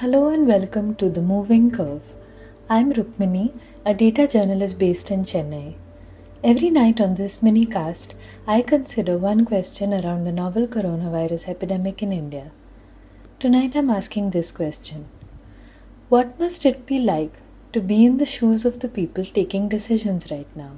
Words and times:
Hello 0.00 0.28
and 0.28 0.46
welcome 0.46 0.94
to 0.94 1.08
The 1.10 1.20
Moving 1.20 1.72
Curve. 1.72 2.14
I'm 2.70 2.92
Rukmini, 2.92 3.52
a 3.84 3.92
data 3.92 4.28
journalist 4.28 4.78
based 4.78 5.10
in 5.10 5.22
Chennai. 5.22 5.74
Every 6.44 6.70
night 6.70 7.00
on 7.00 7.16
this 7.16 7.42
mini 7.42 7.66
cast, 7.66 8.14
I 8.46 8.62
consider 8.62 9.18
one 9.18 9.44
question 9.44 9.92
around 9.92 10.22
the 10.22 10.30
novel 10.30 10.68
coronavirus 10.68 11.48
epidemic 11.48 12.00
in 12.00 12.12
India. 12.12 12.52
Tonight 13.40 13.74
I'm 13.74 13.90
asking 13.90 14.30
this 14.30 14.52
question 14.52 15.08
What 16.08 16.38
must 16.38 16.64
it 16.64 16.86
be 16.86 17.00
like 17.00 17.40
to 17.72 17.80
be 17.80 18.06
in 18.06 18.18
the 18.18 18.32
shoes 18.36 18.64
of 18.64 18.78
the 18.78 18.88
people 19.00 19.24
taking 19.24 19.68
decisions 19.68 20.30
right 20.30 20.54
now? 20.54 20.74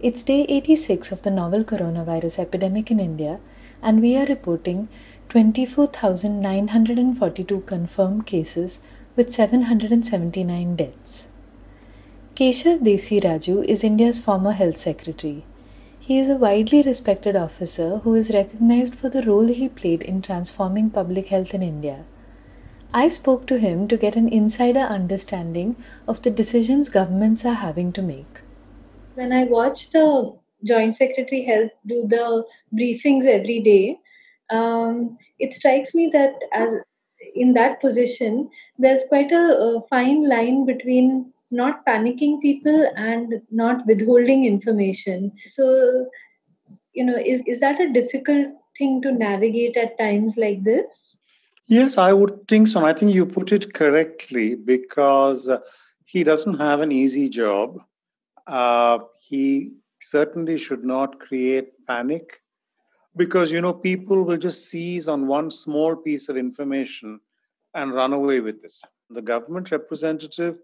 It's 0.00 0.22
day 0.22 0.44
86 0.50 1.12
of 1.12 1.22
the 1.22 1.30
novel 1.30 1.64
coronavirus 1.64 2.40
epidemic 2.40 2.90
in 2.90 3.00
India, 3.00 3.40
and 3.80 4.02
we 4.02 4.16
are 4.18 4.26
reporting 4.26 4.88
24,942 5.32 7.60
confirmed 7.62 8.26
cases 8.26 8.84
with 9.16 9.30
779 9.30 10.76
deaths. 10.76 11.30
Keshav 12.34 12.80
Desiraju 12.80 13.64
is 13.64 13.82
India's 13.82 14.18
former 14.18 14.52
health 14.52 14.76
secretary. 14.76 15.42
He 15.98 16.18
is 16.18 16.28
a 16.28 16.36
widely 16.36 16.82
respected 16.82 17.34
officer 17.34 18.00
who 18.00 18.14
is 18.14 18.34
recognized 18.34 18.94
for 18.94 19.08
the 19.08 19.22
role 19.22 19.46
he 19.46 19.70
played 19.70 20.02
in 20.02 20.20
transforming 20.20 20.90
public 20.90 21.28
health 21.28 21.54
in 21.54 21.62
India. 21.62 22.04
I 22.92 23.08
spoke 23.08 23.46
to 23.46 23.58
him 23.58 23.88
to 23.88 23.96
get 23.96 24.16
an 24.16 24.28
insider 24.28 24.80
understanding 24.80 25.76
of 26.06 26.20
the 26.20 26.30
decisions 26.30 26.90
governments 26.90 27.46
are 27.46 27.54
having 27.54 27.90
to 27.94 28.02
make. 28.02 28.42
When 29.14 29.32
I 29.32 29.44
watch 29.44 29.92
the 29.92 30.36
Joint 30.62 30.94
Secretary 30.94 31.44
Health 31.44 31.70
do 31.86 32.06
the 32.06 32.44
briefings 32.74 33.24
every 33.24 33.60
day, 33.60 33.98
um, 34.52 35.18
it 35.38 35.52
strikes 35.52 35.94
me 35.94 36.10
that 36.12 36.34
as 36.52 36.74
in 37.34 37.54
that 37.54 37.80
position, 37.80 38.50
there's 38.78 39.04
quite 39.08 39.32
a, 39.32 39.56
a 39.58 39.82
fine 39.88 40.28
line 40.28 40.66
between 40.66 41.32
not 41.50 41.84
panicking 41.86 42.40
people 42.40 42.86
and 42.96 43.40
not 43.50 43.86
withholding 43.86 44.44
information. 44.44 45.32
So, 45.44 46.06
you 46.92 47.04
know, 47.04 47.16
is, 47.16 47.42
is 47.46 47.60
that 47.60 47.80
a 47.80 47.92
difficult 47.92 48.48
thing 48.76 49.02
to 49.02 49.12
navigate 49.12 49.76
at 49.76 49.98
times 49.98 50.36
like 50.36 50.64
this? 50.64 51.18
Yes, 51.68 51.96
I 51.96 52.12
would 52.12 52.48
think 52.48 52.68
so. 52.68 52.84
I 52.84 52.92
think 52.92 53.14
you 53.14 53.24
put 53.24 53.52
it 53.52 53.72
correctly 53.72 54.54
because 54.54 55.48
he 56.04 56.24
doesn't 56.24 56.58
have 56.58 56.80
an 56.80 56.92
easy 56.92 57.28
job. 57.28 57.78
Uh, 58.46 58.98
he 59.20 59.72
certainly 60.00 60.58
should 60.58 60.84
not 60.84 61.20
create 61.20 61.72
panic 61.86 62.41
because 63.16 63.52
you 63.52 63.60
know 63.60 63.72
people 63.72 64.22
will 64.22 64.38
just 64.38 64.68
seize 64.68 65.08
on 65.08 65.26
one 65.26 65.50
small 65.50 65.94
piece 65.96 66.28
of 66.28 66.36
information 66.36 67.20
and 67.74 67.94
run 67.94 68.12
away 68.12 68.40
with 68.40 68.64
it 68.64 68.74
the 69.10 69.22
government 69.22 69.70
representative 69.70 70.56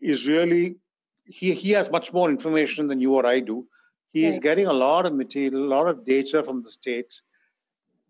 is 0.00 0.26
really 0.26 0.76
he, 1.24 1.54
he 1.54 1.70
has 1.70 1.90
much 1.90 2.12
more 2.12 2.28
information 2.28 2.86
than 2.88 3.00
you 3.00 3.14
or 3.14 3.26
i 3.26 3.40
do. 3.40 3.66
He 4.12 4.24
is 4.24 4.40
getting 4.40 4.66
a 4.66 4.72
lot 4.72 5.06
of 5.06 5.14
material 5.14 5.64
a 5.64 5.72
lot 5.72 5.86
of 5.86 6.04
data 6.04 6.42
from 6.42 6.62
the 6.62 6.70
states. 6.70 7.22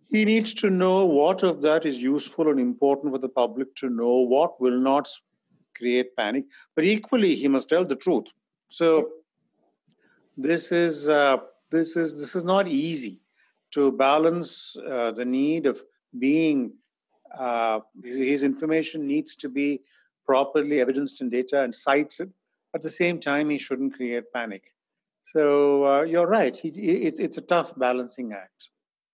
He 0.09 0.25
needs 0.25 0.55
to 0.55 0.71
know 0.71 1.05
what 1.05 1.43
of 1.43 1.61
that 1.63 1.85
is 1.85 2.03
useful 2.03 2.49
and 2.49 2.59
important 2.59 3.13
for 3.13 3.19
the 3.19 3.29
public 3.29 3.75
to 3.77 3.91
know 3.91 4.21
what 4.21 4.61
will 4.61 4.79
not 4.79 5.09
create 5.77 6.17
panic. 6.17 6.45
But 6.75 6.85
equally 6.85 7.35
he 7.35 7.49
must 7.49 7.69
tell 7.69 7.85
the 7.85 7.97
truth. 7.97 8.25
So 8.69 9.11
this 10.39 10.73
is 10.73 11.07
uh, 11.07 11.37
this 11.71 11.97
is 11.97 12.19
this 12.19 12.35
is 12.35 12.45
not 12.45 12.67
easy 12.67 13.21
to 13.73 13.93
balance 13.93 14.77
uh, 14.89 15.13
the 15.13 15.25
need 15.25 15.67
of 15.67 15.83
being 16.19 16.73
uh, 17.37 17.81
his, 18.03 18.19
his, 18.19 18.43
information 18.43 19.07
needs 19.07 19.37
to 19.37 19.49
be 19.49 19.81
properly 20.27 20.81
evidenced 20.81 21.21
in 21.21 21.29
data 21.29 21.63
and 21.63 21.75
cites 21.75 22.21
it. 22.21 22.29
At 22.75 22.83
the 22.83 22.91
same 22.91 23.21
time, 23.21 23.51
he 23.51 23.59
shouldn't 23.59 23.95
create 23.95 24.33
panic. 24.33 24.73
So 25.27 25.87
uh, 25.87 26.03
you're 26.03 26.27
right. 26.27 26.57
He, 26.57 26.69
it's, 26.69 27.21
it's 27.21 27.37
a 27.37 27.43
tough 27.43 27.73
balancing 27.79 28.33
act. 28.33 28.69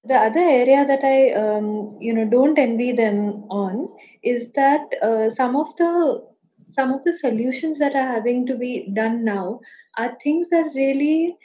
The 0.04 0.14
other 0.14 0.40
area 0.40 0.86
that 0.86 1.02
I, 1.02 1.32
um, 1.32 1.98
you 2.00 2.14
know, 2.14 2.24
don't 2.24 2.58
envy 2.58 2.92
them 2.92 3.44
on 3.50 3.88
is 4.22 4.52
that 4.52 4.82
uh, 5.02 5.28
some 5.28 5.56
of 5.56 5.76
the 5.76 6.24
some 6.68 6.92
of 6.92 7.02
the 7.04 7.12
solutions 7.12 7.78
that 7.78 7.94
are 7.94 8.12
having 8.14 8.44
to 8.46 8.56
be 8.56 8.90
done 8.92 9.24
now 9.24 9.60
are 9.98 10.16
things 10.22 10.50
that 10.50 10.72
really 10.74 11.36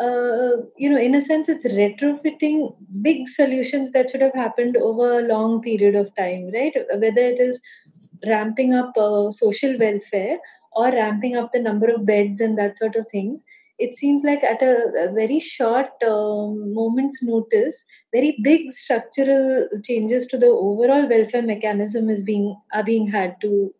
uh, 0.00 0.62
you 0.76 0.88
know, 0.88 0.98
in 0.98 1.14
a 1.14 1.20
sense, 1.20 1.48
it's 1.48 1.66
retrofitting 1.66 2.74
big 3.02 3.28
solutions 3.28 3.92
that 3.92 4.10
should 4.10 4.22
have 4.22 4.34
happened 4.34 4.76
over 4.76 5.18
a 5.18 5.22
long 5.22 5.60
period 5.60 5.94
of 5.94 6.14
time, 6.16 6.50
right? 6.54 6.74
Whether 6.94 7.20
it 7.20 7.40
is 7.40 7.60
ramping 8.26 8.72
up 8.72 8.96
uh, 8.96 9.30
social 9.30 9.78
welfare 9.78 10.38
or 10.72 10.90
ramping 10.90 11.36
up 11.36 11.52
the 11.52 11.60
number 11.60 11.90
of 11.90 12.06
beds 12.06 12.40
and 12.40 12.56
that 12.58 12.76
sort 12.76 12.96
of 12.96 13.06
things. 13.10 13.40
It 13.78 13.96
seems 13.96 14.22
like 14.22 14.44
at 14.44 14.62
a, 14.62 15.08
a 15.08 15.12
very 15.12 15.40
short 15.40 15.90
um, 16.06 16.72
moment's 16.72 17.22
notice, 17.22 17.84
very 18.12 18.38
big 18.42 18.70
structural 18.70 19.68
changes 19.82 20.26
to 20.26 20.38
the 20.38 20.46
overall 20.46 21.08
welfare 21.08 21.42
mechanism 21.42 22.08
is 22.08 22.22
being 22.22 22.54
are 22.72 22.84
being 22.84 23.08
had 23.08 23.34
to 23.40 23.74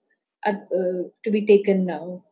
uh, 0.45 0.53
to 1.25 1.31
be 1.31 1.47
taken 1.47 1.87
now. 1.87 2.25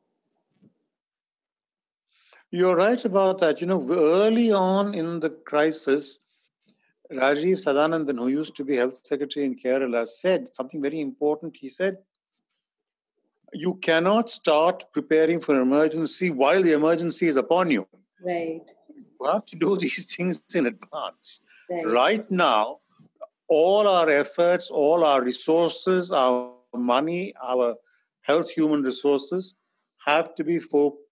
You're 2.52 2.76
right 2.76 3.02
about 3.04 3.38
that. 3.38 3.60
You 3.60 3.68
know, 3.68 3.86
early 3.90 4.50
on 4.50 4.94
in 4.94 5.20
the 5.20 5.30
crisis, 5.30 6.18
Rajiv 7.12 7.64
Sadanandan, 7.64 8.18
who 8.18 8.28
used 8.28 8.56
to 8.56 8.64
be 8.64 8.76
health 8.76 9.00
secretary 9.04 9.46
in 9.46 9.56
Kerala, 9.56 10.06
said 10.06 10.54
something 10.54 10.82
very 10.82 11.00
important. 11.00 11.56
He 11.56 11.68
said, 11.68 11.98
You 13.52 13.74
cannot 13.74 14.30
start 14.30 14.84
preparing 14.92 15.40
for 15.40 15.54
an 15.54 15.62
emergency 15.62 16.30
while 16.30 16.62
the 16.62 16.72
emergency 16.72 17.28
is 17.28 17.36
upon 17.36 17.70
you. 17.70 17.86
Right. 18.24 18.62
You 18.96 19.26
have 19.26 19.46
to 19.46 19.56
do 19.56 19.76
these 19.76 20.14
things 20.16 20.42
in 20.54 20.66
advance. 20.66 21.40
Right, 21.70 21.86
right 21.86 22.30
now, 22.30 22.78
all 23.46 23.86
our 23.86 24.08
efforts, 24.10 24.70
all 24.70 25.04
our 25.04 25.22
resources, 25.22 26.10
our 26.10 26.52
money, 26.74 27.32
our 27.40 27.76
health 28.22 28.50
human 28.50 28.82
resources 28.82 29.54
have 30.04 30.34
to 30.34 30.42
be 30.42 30.58
focused 30.58 31.09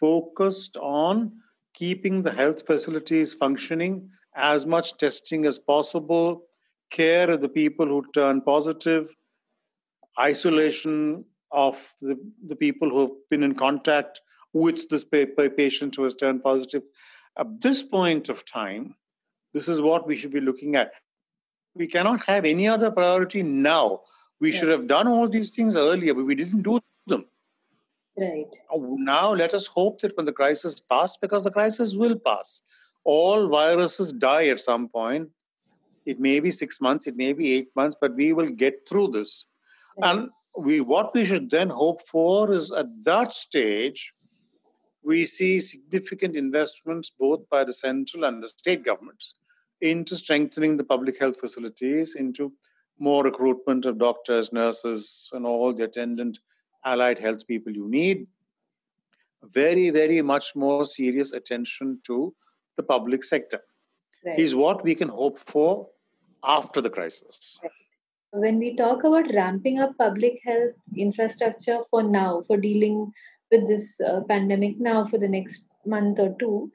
focused 0.00 0.76
on 0.78 1.32
keeping 1.74 2.22
the 2.22 2.32
health 2.32 2.66
facilities 2.66 3.32
functioning, 3.34 4.10
as 4.34 4.66
much 4.66 4.96
testing 4.96 5.44
as 5.44 5.58
possible, 5.58 6.42
care 6.90 7.30
of 7.30 7.40
the 7.40 7.48
people 7.48 7.86
who 7.86 8.04
turn 8.12 8.40
positive, 8.40 9.14
isolation 10.18 11.24
of 11.52 11.76
the, 12.00 12.18
the 12.46 12.56
people 12.56 12.90
who 12.90 13.00
have 13.00 13.10
been 13.30 13.42
in 13.42 13.54
contact 13.54 14.20
with 14.52 14.88
this 14.88 15.04
patient 15.04 15.94
who 15.94 16.02
has 16.02 16.14
turned 16.14 16.42
positive. 16.42 16.82
At 17.38 17.60
this 17.60 17.82
point 17.82 18.28
of 18.28 18.44
time, 18.44 18.94
this 19.54 19.68
is 19.68 19.80
what 19.80 20.06
we 20.06 20.16
should 20.16 20.32
be 20.32 20.40
looking 20.40 20.76
at. 20.76 20.92
We 21.74 21.86
cannot 21.86 22.24
have 22.26 22.44
any 22.44 22.66
other 22.66 22.90
priority 22.90 23.42
now. 23.42 24.00
We 24.40 24.52
yeah. 24.52 24.58
should 24.58 24.68
have 24.70 24.86
done 24.86 25.06
all 25.06 25.28
these 25.28 25.50
things 25.50 25.76
earlier, 25.76 26.14
but 26.14 26.24
we 26.24 26.34
didn't 26.34 26.62
do 26.62 26.80
them. 27.06 27.26
Right. 28.20 28.48
Oh, 28.70 28.96
now 28.98 29.32
let 29.32 29.54
us 29.54 29.66
hope 29.66 30.02
that 30.02 30.14
when 30.14 30.26
the 30.26 30.32
crisis 30.32 30.78
passes, 30.78 31.16
because 31.16 31.42
the 31.42 31.50
crisis 31.50 31.94
will 31.94 32.16
pass, 32.16 32.60
all 33.04 33.48
viruses 33.48 34.12
die 34.12 34.48
at 34.48 34.60
some 34.60 34.88
point. 34.88 35.30
It 36.04 36.20
may 36.20 36.38
be 36.40 36.50
six 36.50 36.82
months, 36.82 37.06
it 37.06 37.16
may 37.16 37.32
be 37.32 37.54
eight 37.54 37.70
months, 37.74 37.96
but 37.98 38.14
we 38.14 38.34
will 38.34 38.50
get 38.50 38.86
through 38.86 39.12
this. 39.12 39.46
Right. 39.96 40.10
And 40.10 40.30
we 40.54 40.82
what 40.82 41.14
we 41.14 41.24
should 41.24 41.50
then 41.50 41.70
hope 41.70 42.06
for 42.06 42.52
is 42.52 42.70
at 42.72 42.88
that 43.04 43.32
stage, 43.32 44.12
we 45.02 45.24
see 45.24 45.58
significant 45.58 46.36
investments 46.36 47.10
both 47.18 47.48
by 47.48 47.64
the 47.64 47.72
central 47.72 48.24
and 48.24 48.42
the 48.42 48.48
state 48.48 48.84
governments 48.84 49.34
into 49.80 50.14
strengthening 50.14 50.76
the 50.76 50.84
public 50.84 51.18
health 51.18 51.40
facilities, 51.40 52.16
into 52.16 52.52
more 52.98 53.24
recruitment 53.24 53.86
of 53.86 53.98
doctors, 53.98 54.52
nurses, 54.52 55.30
and 55.32 55.46
all 55.46 55.72
the 55.72 55.84
attendant 55.84 56.38
allied 56.84 57.18
health 57.18 57.46
people 57.46 57.72
you 57.72 57.88
need 57.88 58.26
very 59.52 59.90
very 59.90 60.20
much 60.22 60.54
more 60.54 60.84
serious 60.84 61.32
attention 61.32 61.98
to 62.04 62.34
the 62.76 62.82
public 62.82 63.24
sector 63.24 63.60
right. 64.26 64.38
is 64.38 64.54
what 64.54 64.82
we 64.84 64.94
can 64.94 65.08
hope 65.08 65.38
for 65.38 65.88
after 66.44 66.80
the 66.80 66.90
crisis 66.90 67.58
right. 67.62 67.72
when 68.32 68.58
we 68.58 68.76
talk 68.76 69.04
about 69.04 69.32
ramping 69.34 69.80
up 69.80 69.96
public 69.98 70.40
health 70.44 70.74
infrastructure 70.96 71.78
for 71.90 72.02
now 72.02 72.42
for 72.46 72.56
dealing 72.56 73.10
with 73.50 73.66
this 73.66 74.00
uh, 74.00 74.20
pandemic 74.28 74.78
now 74.78 75.04
for 75.04 75.18
the 75.18 75.28
next 75.28 75.66
month 75.86 76.18
or 76.18 76.34
two 76.38 76.70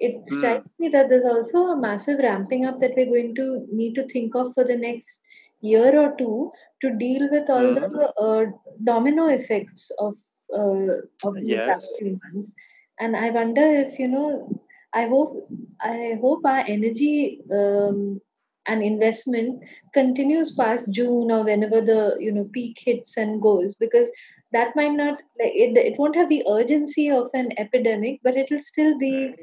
it 0.00 0.16
hmm. 0.28 0.38
strikes 0.38 0.68
me 0.78 0.88
that 0.88 1.08
there's 1.08 1.24
also 1.24 1.66
a 1.68 1.76
massive 1.76 2.18
ramping 2.18 2.64
up 2.66 2.80
that 2.80 2.92
we're 2.96 3.06
going 3.06 3.34
to 3.34 3.66
need 3.72 3.94
to 3.94 4.06
think 4.08 4.34
of 4.34 4.52
for 4.54 4.64
the 4.64 4.76
next 4.76 5.20
year 5.60 5.98
or 5.98 6.14
two 6.18 6.50
to 6.84 6.92
deal 7.02 7.28
with 7.30 7.50
all 7.50 7.72
mm-hmm. 7.74 7.96
the 7.96 8.12
uh, 8.26 8.44
domino 8.90 9.28
effects 9.28 9.90
of 9.98 10.14
uh, 10.56 11.00
of 11.24 11.38
yes. 11.40 11.86
months. 12.02 12.52
And 13.00 13.16
I 13.16 13.30
wonder 13.30 13.66
if 13.86 13.98
you 13.98 14.08
know. 14.08 14.60
I 14.96 15.08
hope 15.08 15.48
I 15.80 16.16
hope 16.20 16.44
our 16.46 16.64
energy 16.68 17.40
um, 17.50 18.20
an 18.66 18.82
investment 18.82 19.62
continues 19.92 20.52
past 20.52 20.90
June 20.90 21.30
or 21.30 21.44
whenever 21.44 21.80
the 21.80 22.16
you 22.20 22.32
know 22.32 22.48
peak 22.52 22.78
hits 22.80 23.16
and 23.16 23.42
goes 23.42 23.74
because 23.74 24.08
that 24.52 24.76
might 24.76 24.92
not 24.92 25.18
like 25.40 25.52
it, 25.54 25.76
it 25.76 25.98
won't 25.98 26.16
have 26.16 26.28
the 26.28 26.44
urgency 26.48 27.10
of 27.10 27.28
an 27.34 27.50
epidemic 27.58 28.20
but 28.22 28.36
it 28.36 28.48
will 28.50 28.60
still 28.60 28.96
be 28.98 29.34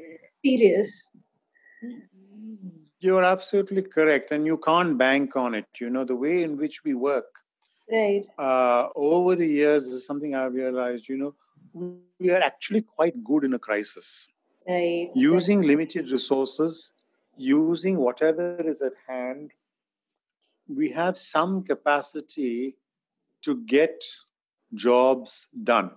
serious 0.44 1.08
you're 3.02 3.24
absolutely 3.24 3.82
correct 3.82 4.30
and 4.30 4.46
you 4.46 4.56
can't 4.58 4.96
bank 4.96 5.36
on 5.36 5.54
it 5.54 5.66
you 5.80 5.90
know 5.90 6.04
the 6.04 6.16
way 6.24 6.42
in 6.42 6.56
which 6.56 6.82
we 6.84 6.94
work 6.94 7.30
right 7.90 8.24
uh, 8.38 8.88
over 8.94 9.34
the 9.36 9.46
years 9.46 9.86
is 9.86 10.06
something 10.06 10.34
i've 10.34 10.54
realized 10.54 11.08
you 11.08 11.16
know 11.16 11.34
we 12.18 12.30
are 12.30 12.40
actually 12.40 12.82
quite 12.82 13.22
good 13.24 13.44
in 13.44 13.54
a 13.54 13.58
crisis 13.58 14.26
right 14.68 15.10
using 15.14 15.62
limited 15.62 16.10
resources 16.10 16.92
using 17.36 17.98
whatever 17.98 18.56
is 18.68 18.82
at 18.82 18.92
hand, 19.06 19.50
we 20.68 20.90
have 20.90 21.18
some 21.18 21.62
capacity 21.62 22.76
to 23.42 23.56
get 23.64 24.02
jobs 24.74 25.48
done. 25.64 25.90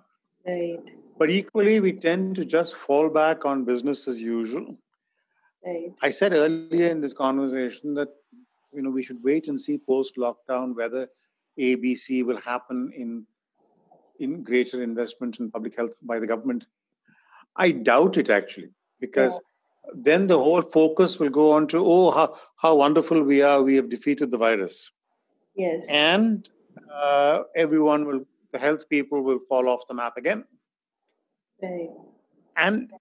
Right. 0.45 0.79
But 1.17 1.29
equally, 1.29 1.79
we 1.79 1.93
tend 1.93 2.35
to 2.35 2.45
just 2.45 2.75
fall 2.75 3.09
back 3.09 3.45
on 3.45 3.63
business 3.63 4.07
as 4.07 4.19
usual. 4.19 4.77
Right. 5.65 5.93
I 6.01 6.09
said 6.09 6.33
earlier 6.33 6.87
in 6.87 7.01
this 7.01 7.13
conversation 7.13 7.95
that 7.95 8.09
you 8.71 8.81
know 8.81 8.91
we 8.91 9.03
should 9.03 9.23
wait 9.23 9.47
and 9.47 9.59
see 9.59 9.77
post 9.77 10.15
lockdown 10.17 10.75
whether 10.75 11.07
ABC 11.59 12.23
will 12.23 12.39
happen 12.39 12.91
in 12.95 13.25
in 14.19 14.43
greater 14.43 14.83
investment 14.83 15.39
in 15.39 15.51
public 15.51 15.75
health 15.75 15.95
by 16.03 16.19
the 16.19 16.27
government. 16.27 16.65
I 17.55 17.71
doubt 17.71 18.17
it 18.17 18.29
actually 18.29 18.69
because 18.99 19.33
yeah. 19.33 19.91
then 19.95 20.27
the 20.27 20.37
whole 20.37 20.61
focus 20.61 21.19
will 21.19 21.29
go 21.29 21.51
on 21.51 21.67
to 21.67 21.79
oh 21.79 22.11
how, 22.11 22.37
how 22.57 22.75
wonderful 22.75 23.23
we 23.23 23.41
are 23.41 23.63
we 23.63 23.75
have 23.75 23.89
defeated 23.89 24.29
the 24.31 24.37
virus. 24.37 24.91
Yes. 25.55 25.85
And 25.89 26.47
uh, 26.93 27.43
everyone 27.55 28.05
will 28.05 28.25
the 28.51 28.59
health 28.59 28.87
people 28.87 29.21
will 29.21 29.39
fall 29.49 29.67
off 29.67 29.87
the 29.87 29.93
map 29.95 30.15
again. 30.17 30.45
Right. 31.61 31.89
And 32.55 32.91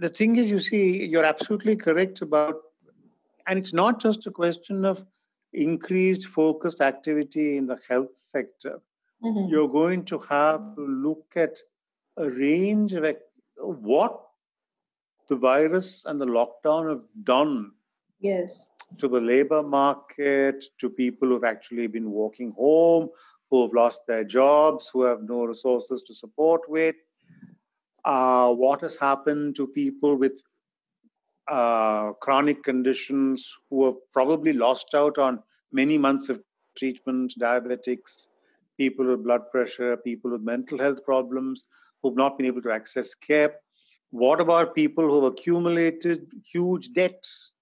the 0.00 0.08
thing 0.08 0.36
is 0.36 0.48
you 0.48 0.60
see 0.60 1.06
you're 1.06 1.24
absolutely 1.24 1.76
correct 1.76 2.22
about 2.22 2.56
and 3.46 3.58
it's 3.58 3.72
not 3.72 4.00
just 4.00 4.26
a 4.26 4.30
question 4.30 4.84
of 4.84 5.04
increased 5.52 6.26
focused 6.26 6.80
activity 6.80 7.56
in 7.56 7.66
the 7.66 7.78
health 7.88 8.16
sector. 8.16 8.80
Mm-hmm. 9.24 9.52
you're 9.52 9.68
going 9.68 10.04
to 10.04 10.18
have 10.20 10.76
to 10.76 10.86
look 10.86 11.32
at 11.34 11.56
a 12.18 12.30
range 12.30 12.92
of 12.92 13.04
what 13.56 14.20
the 15.28 15.34
virus 15.34 16.04
and 16.06 16.20
the 16.20 16.24
lockdown 16.24 16.88
have 16.88 17.02
done 17.24 17.72
yes. 18.20 18.66
to 18.98 19.08
the 19.08 19.20
labor 19.20 19.60
market 19.60 20.64
to 20.78 20.88
people 20.88 21.26
who've 21.26 21.42
actually 21.42 21.88
been 21.88 22.12
walking 22.12 22.52
home 22.52 23.08
who 23.50 23.62
have 23.62 23.72
lost 23.72 24.06
their 24.06 24.22
jobs 24.22 24.88
who 24.88 25.02
have 25.02 25.22
no 25.24 25.44
resources 25.44 26.00
to 26.02 26.14
support 26.14 26.60
with 26.68 26.94
uh, 28.08 28.48
what 28.62 28.80
has 28.80 28.96
happened 28.96 29.54
to 29.56 29.66
people 29.66 30.16
with 30.16 30.42
uh, 31.48 32.12
chronic 32.24 32.62
conditions 32.64 33.48
who 33.70 33.84
have 33.86 33.98
probably 34.12 34.52
lost 34.52 34.94
out 34.94 35.18
on 35.18 35.40
many 35.72 35.96
months 35.96 36.28
of 36.28 36.42
treatment 36.76 37.32
diabetics 37.40 38.28
people 38.76 39.06
with 39.06 39.24
blood 39.24 39.50
pressure 39.52 39.96
people 39.96 40.30
with 40.30 40.42
mental 40.42 40.78
health 40.78 41.04
problems 41.04 41.64
who've 42.02 42.20
not 42.22 42.36
been 42.38 42.46
able 42.46 42.62
to 42.62 42.70
access 42.80 43.14
care 43.14 43.52
what 44.10 44.40
about 44.40 44.74
people 44.74 45.04
who 45.04 45.22
have 45.22 45.32
accumulated 45.32 46.32
huge 46.50 46.92
debts 46.92 47.52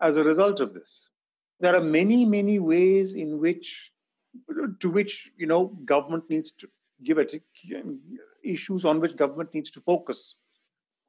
as 0.00 0.16
a 0.16 0.24
result 0.24 0.60
of 0.60 0.72
this? 0.72 1.08
There 1.60 1.74
are 1.74 1.82
many, 1.82 2.24
many 2.24 2.60
ways 2.60 3.14
in 3.14 3.40
which, 3.40 3.90
to 4.78 4.90
which 4.90 5.30
you 5.36 5.46
know, 5.46 5.66
government 5.84 6.24
needs 6.30 6.52
to 6.52 6.68
give 7.04 7.18
it 7.18 7.42
issues 8.44 8.84
on 8.84 9.00
which 9.00 9.16
government 9.16 9.52
needs 9.54 9.70
to 9.70 9.80
focus 9.80 10.34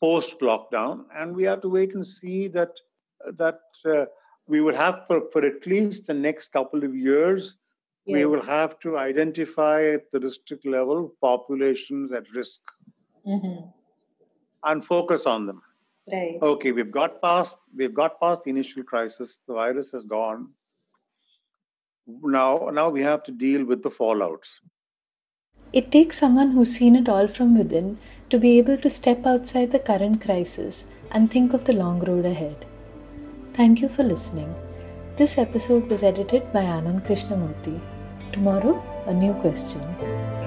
post 0.01 0.39
lockdown, 0.39 1.03
and 1.15 1.35
we 1.35 1.43
have 1.43 1.61
to 1.61 1.69
wait 1.69 1.93
and 1.93 2.05
see 2.05 2.47
that 2.47 2.71
that 3.37 3.59
uh, 3.85 4.05
we 4.47 4.61
will 4.61 4.75
have 4.75 5.03
for, 5.07 5.29
for 5.31 5.45
at 5.45 5.65
least 5.67 6.07
the 6.07 6.13
next 6.13 6.49
couple 6.49 6.83
of 6.83 6.95
years. 6.95 7.55
Yeah. 8.05 8.17
We 8.17 8.25
will 8.25 8.41
have 8.41 8.79
to 8.79 8.97
identify 8.97 9.83
at 9.89 10.09
the 10.11 10.19
district 10.19 10.65
level 10.65 11.13
populations 11.21 12.13
at 12.13 12.31
risk. 12.33 12.61
Mm-hmm 13.27 13.69
and 14.63 14.85
focus 14.85 15.25
on 15.25 15.45
them. 15.45 15.61
Right. 16.11 16.39
Okay, 16.41 16.71
we've 16.71 16.91
got 16.91 17.21
past 17.21 17.57
we've 17.75 17.93
got 17.93 18.19
past 18.19 18.43
the 18.43 18.49
initial 18.49 18.83
crisis. 18.83 19.41
The 19.47 19.53
virus 19.53 19.91
has 19.91 20.05
gone. 20.05 20.49
Now, 22.07 22.69
now 22.73 22.89
we 22.89 23.01
have 23.01 23.23
to 23.23 23.31
deal 23.31 23.63
with 23.63 23.83
the 23.83 23.91
fallout. 23.91 24.43
It 25.71 25.91
takes 25.91 26.17
someone 26.17 26.51
who's 26.51 26.71
seen 26.71 26.95
it 26.95 27.07
all 27.07 27.27
from 27.27 27.55
within 27.55 27.99
to 28.31 28.39
be 28.39 28.57
able 28.57 28.77
to 28.77 28.89
step 28.89 29.25
outside 29.25 29.69
the 29.69 29.77
current 29.77 30.19
crisis 30.19 30.91
and 31.11 31.29
think 31.29 31.53
of 31.53 31.65
the 31.65 31.73
long 31.73 31.99
road 31.99 32.25
ahead. 32.25 32.65
Thank 33.53 33.81
you 33.81 33.87
for 33.87 34.03
listening. 34.03 34.55
This 35.17 35.37
episode 35.37 35.87
was 35.87 36.01
edited 36.01 36.51
by 36.51 36.63
Anand 36.63 37.05
Krishnamurthy. 37.05 37.79
Tomorrow, 38.31 38.81
a 39.05 39.13
new 39.13 39.33
question. 39.33 40.38